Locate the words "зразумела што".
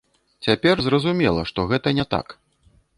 0.87-1.69